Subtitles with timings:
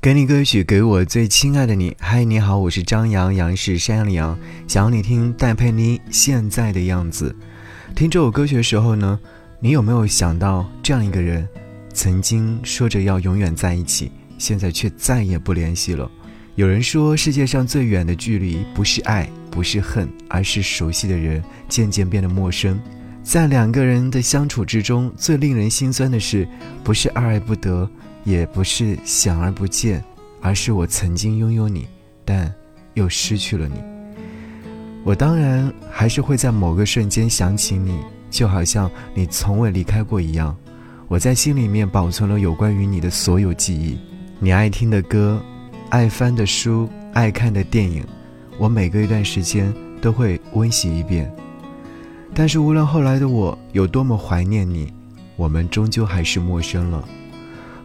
[0.00, 1.96] 给你歌曲，给我最亲爱的你。
[1.98, 4.38] 嗨，你好，我是张扬，杨是山羊的羊。
[4.68, 7.34] 想要你听戴佩妮现在的样子。
[7.96, 9.18] 听这首歌曲的时候呢，
[9.58, 11.46] 你有没有想到这样一个人，
[11.92, 16.08] 曾经说着要永远在一起，现在却再也不联系了？
[16.54, 22.80] 有人说，世界上最远的距离不是爱，不是恨，而是熟悉的人渐渐变得陌生。
[23.24, 26.46] 在两个人的相处之中，最令人心酸的是，
[26.84, 27.90] 不是爱而不得。
[28.28, 30.04] 也不是想而不见，
[30.42, 31.86] 而是我曾经拥有你，
[32.26, 32.52] 但
[32.92, 33.76] 又失去了你。
[35.02, 40.54] 我当然还是会在某个瞬间想起你，就好像你从未离开过一样。
[41.08, 43.98] 我在心里面保存了有关于你的所有记忆，
[44.38, 45.42] 你爱听的歌，
[45.88, 48.04] 爱翻的书，爱看的电影，
[48.58, 49.72] 我每隔一段时间
[50.02, 51.34] 都会温习一遍。
[52.34, 54.92] 但是无论后来的我有多么怀念你，
[55.36, 57.08] 我们终究还是陌生了。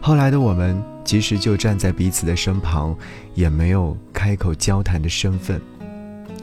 [0.06, 2.94] 后来的我们，即使就站在彼此的身旁，
[3.32, 5.58] 也没有开口交谈的身份。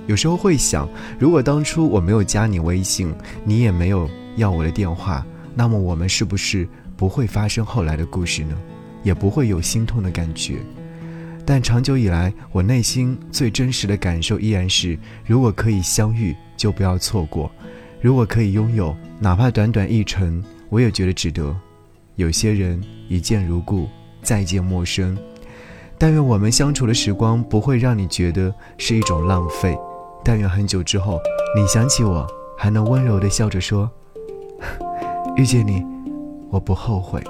[0.08, 3.14] 有时候会想，如果当初我没有加你微信，
[3.46, 8.58] 你也没有要我的电话，那么我们是不是不会发生后来的故事呢？
[9.04, 10.56] 也不会有心痛的感觉。
[11.46, 17.48] 但长久以来，我内心最真实的感受依然是：如果可以相遇，就不要错过；
[18.02, 21.56] 如果可以拥有，哪怕短短一程，我也觉得值得。
[22.16, 23.88] 有些人一见如故，
[24.22, 25.18] 再见陌生。
[25.98, 29.78] 但愿我们相处的时光不会让你觉得是一种浪费。
[30.24, 31.20] 但愿很久之后，
[31.56, 33.90] 你想起我，还能温柔地笑着说
[35.36, 35.84] ：“遇见你，
[36.50, 37.22] 我不后悔。”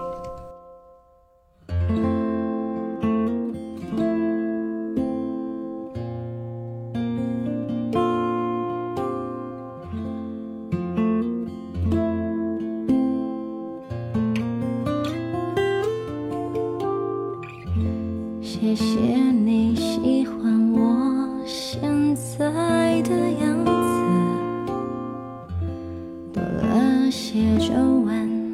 [18.62, 21.81] 谢谢你喜欢我现
[22.16, 23.09] 在的
[23.42, 23.72] 样子，
[26.32, 28.54] 多了些皱纹，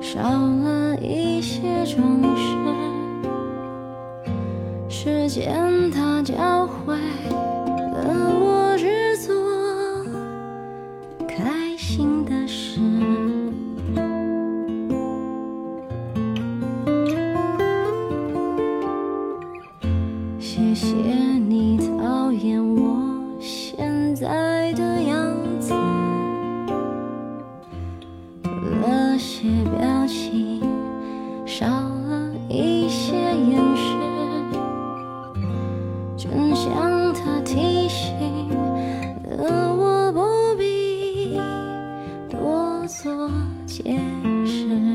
[0.00, 2.56] 少了一些装饰，
[4.88, 9.32] 时间它教会了我只做
[11.28, 12.80] 开心的事。
[24.20, 25.72] 在的样子，
[28.82, 29.48] 了些
[29.78, 30.60] 表情，
[31.46, 33.94] 少了一些掩饰，
[36.16, 38.12] 真相他提醒
[39.38, 41.38] 了我，不必
[42.28, 43.30] 多做
[43.66, 43.96] 解
[44.44, 44.87] 释。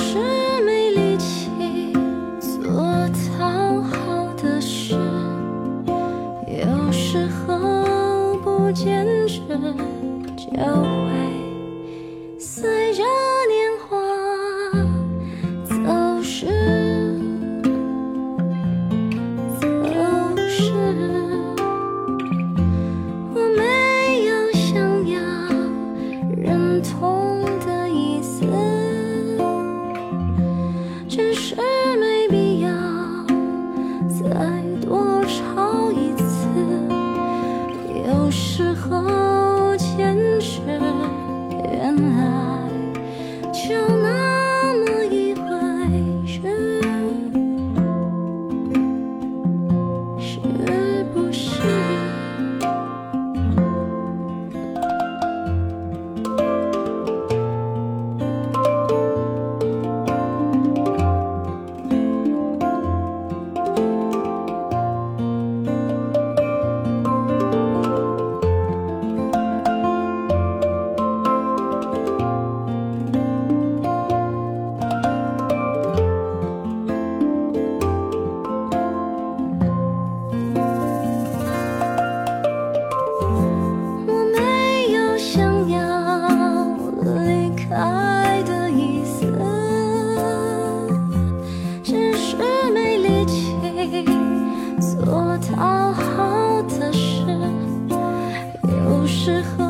[0.00, 0.16] 是
[0.64, 1.92] 没力气
[2.38, 2.72] 做
[3.28, 4.94] 讨好的事
[6.46, 9.40] 有时候不坚持
[10.36, 11.10] 就会
[12.38, 13.02] 随着
[13.48, 13.98] 年华
[15.64, 16.46] 走失
[19.60, 19.66] 走
[20.46, 20.72] 失
[23.34, 25.18] 我没有想要
[26.36, 27.57] 认同。
[95.68, 97.22] 好好的事
[98.64, 99.67] 有时候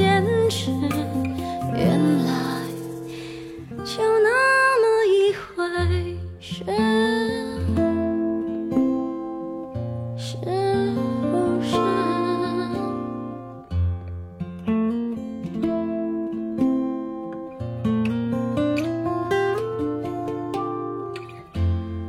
[0.00, 0.70] 坚持，
[1.74, 2.32] 原来
[3.84, 4.30] 就那
[4.80, 5.52] 么一回
[6.40, 6.64] 事，
[10.16, 10.36] 是
[11.30, 11.76] 不是？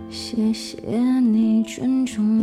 [0.10, 0.78] 谢谢
[1.20, 2.41] 你尊重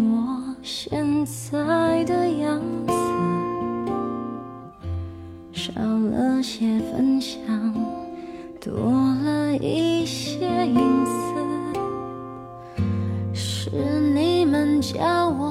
[14.92, 15.47] 叫，我。